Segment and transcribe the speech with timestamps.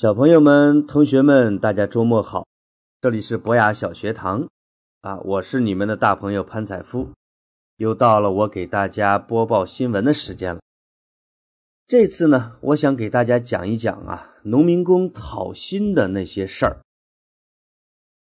[0.00, 2.46] 小朋友们、同学们，大家周末好！
[3.00, 4.48] 这里是博雅小学堂
[5.00, 7.10] 啊，我是你们的大朋友潘采夫，
[7.78, 10.60] 又到了我给大家播报新闻的时间了。
[11.88, 16.80] 这次呢，我想给大家讲一讲啊，农民工讨薪的那些事儿。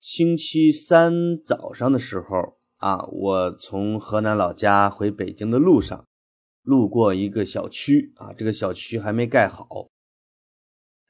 [0.00, 1.12] 星期三
[1.44, 6.06] 早上的时候啊，我从河南老家回北京的路上，
[6.62, 9.90] 路过一个小区啊，这个小区还没盖好。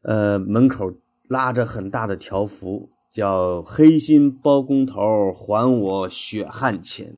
[0.02, 0.94] 呃，门口
[1.28, 7.16] 拉着很大的条幅，叫“黑心包工头还我血汗钱”。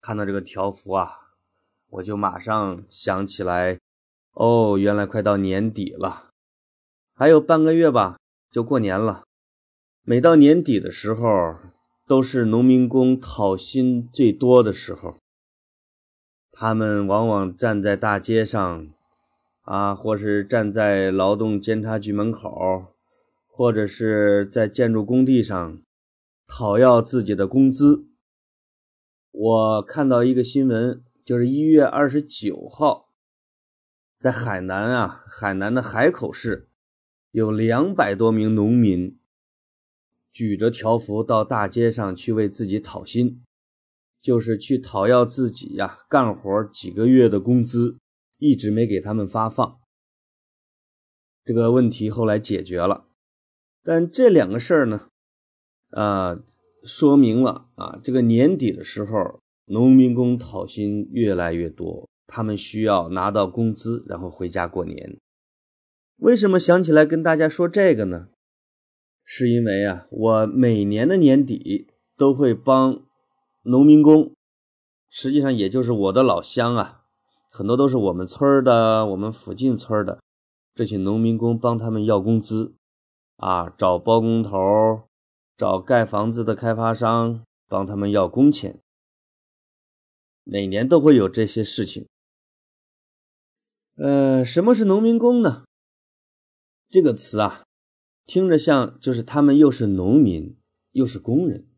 [0.00, 1.10] 看到这个条幅啊，
[1.88, 3.78] 我就马上想起来，
[4.34, 6.28] 哦，原来快到年底了，
[7.14, 8.18] 还有半个月吧，
[8.50, 9.24] 就过年了。
[10.02, 11.56] 每到年底的时候，
[12.06, 15.16] 都是农民工讨薪最多的时候，
[16.52, 18.86] 他们往往站在大街上。
[19.64, 22.94] 啊，或是站在劳动监察局门口，
[23.46, 25.82] 或者是在建筑工地上
[26.46, 28.06] 讨要自己的工资。
[29.30, 33.08] 我看到一个新闻，就是一月二十九号，
[34.18, 36.68] 在海南啊，海南的海口市，
[37.30, 39.18] 有两百多名农民
[40.30, 43.42] 举着条幅到大街上去为自己讨薪，
[44.20, 47.96] 就是去讨要自己呀干活几个月的工资。
[48.46, 49.80] 一直没给他们发放，
[51.46, 53.06] 这个问题后来解决了，
[53.82, 55.08] 但这两个事儿呢，
[55.92, 56.38] 啊，
[56.84, 65.18] 说明了啊，这个年底的时候，农民工讨薪越来越多，他们需要拿到工资，然后回家过年。
[66.18, 68.28] 为什么想起来跟大家说这个呢？
[69.24, 73.06] 是因为啊，我每年的年底都会帮
[73.62, 74.34] 农民工，
[75.08, 77.00] 实际上也就是我的老乡啊。
[77.56, 80.20] 很多都是我们村的，我们附近村的
[80.74, 82.74] 这些农民工帮他们要工资，
[83.36, 85.04] 啊，找包工头，
[85.56, 88.80] 找盖房子的开发商帮他们要工钱。
[90.42, 92.08] 每年都会有这些事情。
[93.98, 95.62] 呃，什么是农民工呢？
[96.88, 97.62] 这个词啊，
[98.26, 100.56] 听着像就是他们又是农民
[100.90, 101.68] 又是工人，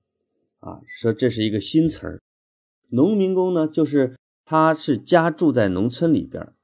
[0.60, 2.22] 啊，说这是一个新词儿。
[2.88, 4.16] 农民工呢，就是。
[4.48, 6.54] 他是家住在农村里边，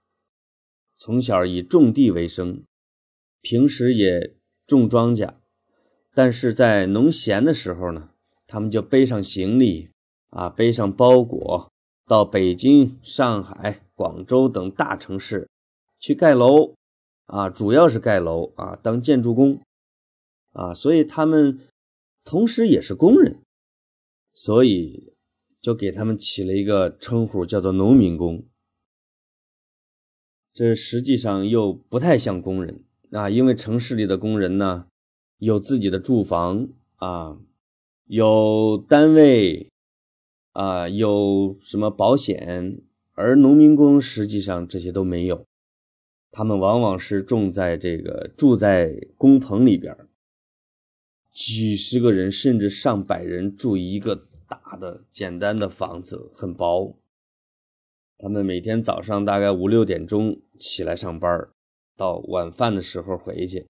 [0.97, 2.63] 从小以种地为生，
[3.41, 5.35] 平时也种庄稼，
[6.15, 8.11] 但是在农闲的时候呢，
[8.47, 9.91] 他们就背上行李
[10.31, 11.73] 啊，背上包裹，
[12.07, 15.51] 到北京、上海、广州等大城市
[15.99, 16.77] 去盖楼
[17.27, 19.61] 啊，主要是盖楼啊，当建筑工
[20.53, 21.59] 啊，所以他们
[22.23, 23.43] 同时也是工人，
[24.33, 25.12] 所以。
[25.63, 28.45] 就给他们起了一个称呼，叫做农民工。
[30.53, 34.89] 这实际上又不太像工人啊，因为城市里的工人呢，
[35.39, 37.39] 有自己的住房啊，
[38.07, 39.71] 有单位
[40.51, 45.47] 啊，有什么保险，而农民工实际上这些都没有。
[46.33, 49.97] 他们往往是种在这个住在工棚里边，
[51.33, 54.27] 几十个人甚至上百人住一个。
[54.53, 56.99] 大的简单的房子很薄，
[58.19, 61.49] 他们每天早上大概五六点钟起来上班，
[61.97, 63.67] 到晚饭的时候回去，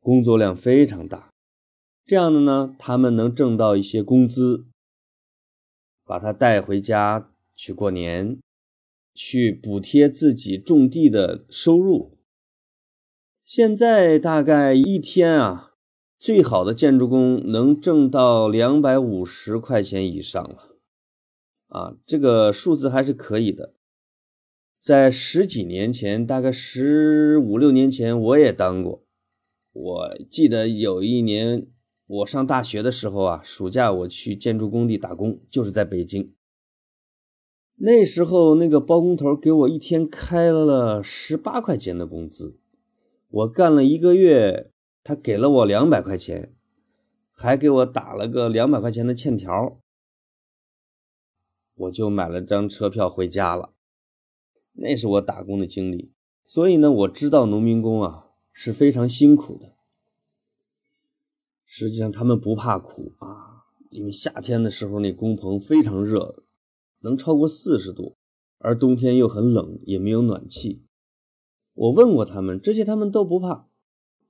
[0.00, 1.30] 工作量非常大。
[2.04, 4.66] 这样的呢，他们能挣到一些工资，
[6.04, 8.38] 把它带回家去过年，
[9.14, 12.18] 去补贴自己种地的收入。
[13.42, 15.75] 现在大概一天啊。
[16.18, 20.76] 最好的建筑工能挣到两百五十块钱以上了，
[21.68, 23.74] 啊，这个数字还是可以的。
[24.82, 29.04] 在十几年前，大概十五六年前，我也当过。
[29.72, 31.66] 我记得有一年
[32.06, 36.32] 我上大学的时候啊，暑假我去建筑工地打工，就是在北京。
[37.78, 42.58] 那时候那个包工头给我一天开了十八块钱的工资，
[43.28, 44.72] 我干了一个月。
[45.06, 46.52] 他给了我两百块钱，
[47.30, 49.80] 还给我打了个两百块钱的欠条，
[51.76, 53.72] 我就买了张车票回家了。
[54.72, 56.10] 那是我打工的经历，
[56.44, 59.76] 所以呢，我知道农民工啊是非常辛苦的。
[61.64, 66.42] 实际上，他们不怕苦啊，因为夏天的时候那工棚非常热，
[67.02, 68.16] 能超过四十度，
[68.58, 70.82] 而冬天又很冷，也没有暖气。
[71.74, 73.68] 我问过他们，这些他们都不怕。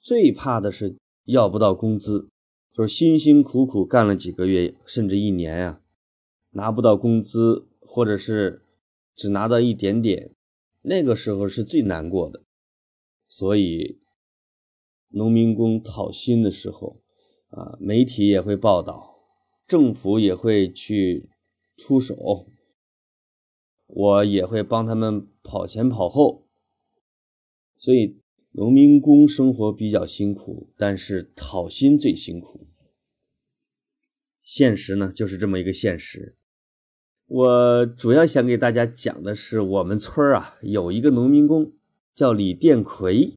[0.06, 2.28] 最怕的是要不到工资，
[2.72, 5.80] 就是辛辛苦苦干了几个月，甚至一年呀，
[6.50, 8.62] 拿不到工资，或者是
[9.16, 10.30] 只拿到一点点，
[10.82, 12.44] 那个时候是最难过的。
[13.26, 13.98] 所以，
[15.08, 17.00] 农民工讨薪的时候，
[17.48, 19.18] 啊，媒体也会报道，
[19.66, 21.28] 政府也会去
[21.76, 22.46] 出手，
[23.88, 26.46] 我也会帮他们跑前跑后，
[27.76, 28.20] 所以
[28.58, 32.66] 农民工生活比较辛苦，但是讨薪最辛苦。
[34.42, 36.36] 现实呢，就是这么一个现实。
[37.26, 41.74] 我主要想给大家讲的是，我们村啊有一个农民工
[42.14, 43.34] 叫李殿奎，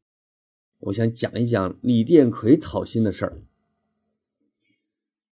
[0.78, 3.42] 我想讲一讲李殿奎讨薪的事儿。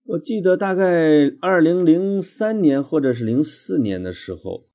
[0.03, 4.67] 我记得大概二零零三年或者是零四年的时候，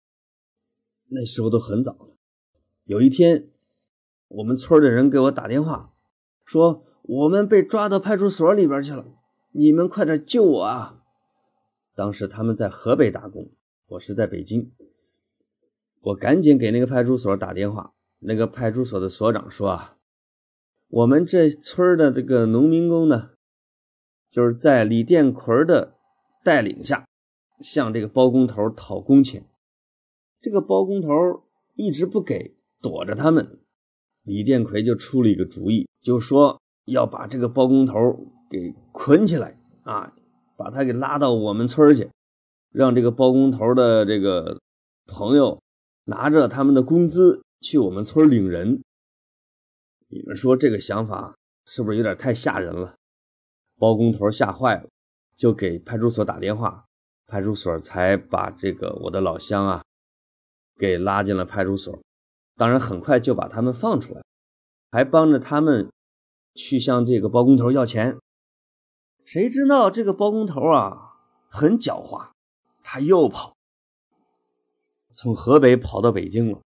[1.08, 2.16] 那时候都很早了。
[2.84, 3.50] 有一天，
[4.36, 5.92] 我们村的人给我打电话，
[6.44, 9.04] 说我们被抓到派出所里边去了，
[9.50, 11.02] 你们快点救我啊！
[11.94, 13.50] 当时他们在河北打工。
[13.88, 14.72] 我是在北京，
[16.00, 17.92] 我赶紧给那个派出所打电话。
[18.20, 19.96] 那个派出所的所长说啊，
[20.88, 23.32] 我们这村的这个农民工呢，
[24.30, 25.96] 就是在李殿奎的
[26.42, 27.04] 带领下，
[27.60, 29.46] 向这个包工头讨工钱。
[30.40, 31.08] 这个包工头
[31.74, 33.58] 一直不给，躲着他们。
[34.24, 37.94] 李殿奎就出了一个主意，就说要把这个包工头
[38.48, 40.12] 给捆起来啊，
[40.56, 42.08] 把他给拉到我们村去。
[42.70, 44.58] 让这个包工头的这个
[45.06, 45.60] 朋友
[46.04, 48.82] 拿着他们的工资去我们村领人，
[50.08, 51.34] 你们说这个想法
[51.66, 52.94] 是不是有点太吓人了？
[53.78, 54.88] 包工头吓坏了，
[55.36, 56.84] 就给派出所打电话，
[57.26, 59.82] 派出所才把这个我的老乡啊
[60.78, 61.98] 给拉进了派出所。
[62.56, 64.22] 当然，很快就把他们放出来，
[64.90, 65.90] 还帮着他们
[66.54, 68.18] 去向这个包工头要钱。
[69.24, 71.16] 谁知道这个包工头啊
[71.48, 72.30] 很狡猾。
[72.84, 73.54] 他又跑，
[75.10, 76.60] 从河北跑到北京了。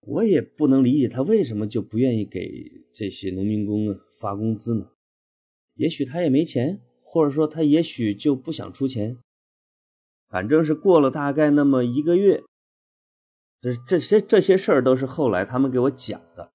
[0.00, 4.90] 我也不能理解他为什么就不愿意给这些农民工发工资呢？
[5.74, 9.18] 也许他也没钱，或者说他也许就不想出钱。
[10.28, 12.44] 反正是过了大概那么一个月，
[13.66, 16.52] 这这些这些事儿都是后来他们给我讲的。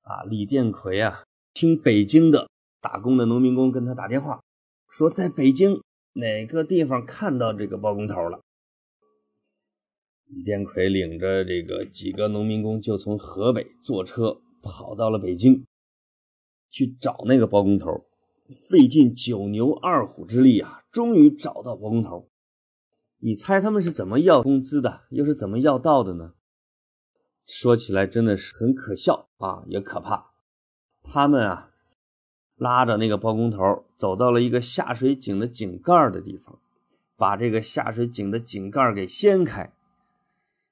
[0.00, 2.48] 啊，李殿奎啊，听北京的
[2.80, 4.40] 打工的农民工跟他打电话，
[4.88, 5.82] 说在北京。
[6.14, 8.40] 哪个地方看到这个包工头了？
[10.24, 15.66] 李殿奎领着这个几个农民工就从河北坐车跑到了北京，
[16.70, 18.06] 去找那个包工头，
[18.70, 22.30] 费尽九牛二虎之力啊，终于找到包工头。
[23.18, 26.32] 你猜他们是怎么要工资的，又是怎么要到的呢？
[27.46, 30.30] 说起来真的是很可笑啊，也可怕。
[31.02, 31.70] 他们啊。
[32.58, 36.58] 拉着那个包工头走到了一个下水井的井盖的地方，
[37.14, 39.74] 把这个下水井的井盖给掀开，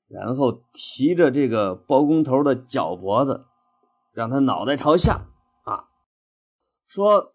[0.08, 3.44] 然后提着这个包工头的脚脖子，
[4.12, 5.26] 让他脑袋朝下
[5.64, 5.90] 啊，
[6.88, 7.34] 说：“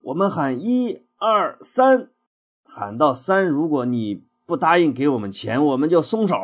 [0.00, 2.08] 我们喊一二三，
[2.64, 6.34] 喊到三，如果你不答应给我们钱，我们就松手。”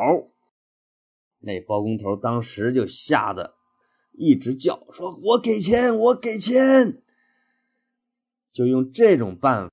[1.39, 3.55] 那包工头当时就吓得
[4.11, 7.01] 一直叫，说：“我给钱，我给钱。”
[8.51, 9.71] 就用这种办法，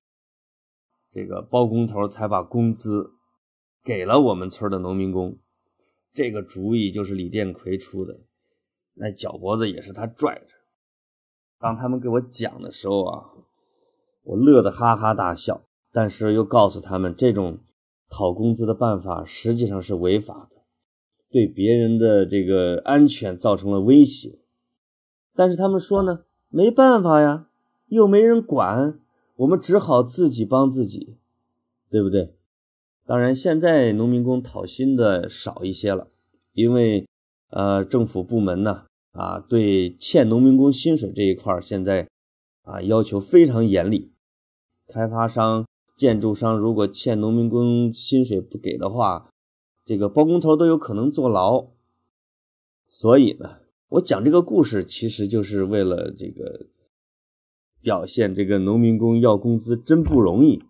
[1.09, 3.11] 这个包工头才把工资
[3.83, 5.37] 给了我们村的农民工。
[6.13, 8.21] 这个主意就是李殿奎出的，
[8.93, 10.55] 那脚脖子也是他拽着。
[11.59, 13.31] 当他们给我讲的时候啊，
[14.23, 17.59] 我乐得哈哈大笑，但是又告诉他们，这种
[18.09, 20.56] 讨工资的办法实际上是违法的，
[21.37, 24.39] 对别人的这个安全造成了威胁。
[25.35, 27.43] 但是他们说呢，没办法呀。
[27.89, 28.99] 又没人管，
[29.37, 31.15] 我们只好自己帮自己，
[31.89, 32.33] 对不对？
[33.05, 36.09] 当然，现在农民工讨薪的少一些了，
[36.51, 37.07] 因为
[37.49, 42.09] 呃，政府部门呢啊，对欠农民工薪水这一块现在
[42.63, 44.11] 啊要求非常严厉。
[44.87, 45.65] 开发商、
[45.95, 49.29] 建筑商如果欠农民工薪水不给的话，
[49.87, 51.69] 这个包工头都有可能坐牢。
[52.85, 56.67] 所以呢，我讲这个故事其实就是为了这个。
[57.79, 60.61] 表现这个农民工要工资真不容易，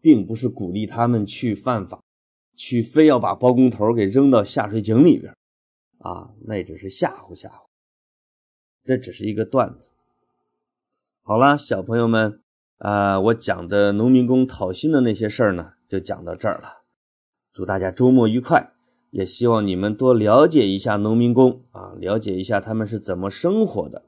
[0.00, 2.00] 并不是鼓励他们去犯法，
[2.56, 5.36] 去非要把包工头给扔到下水井里边，
[5.98, 7.66] 啊，那只是吓唬吓唬，
[8.84, 9.90] 这只是一个段子。
[11.20, 12.40] 好了，小朋友们，
[12.78, 16.83] 啊，我讲的农民工讨薪的那些事儿呢，就讲到这儿了。
[17.54, 18.72] 祝大家周末愉快，
[19.12, 24.02] 也希望你们多了解一下农民工啊，了解一下他们是怎么生活的。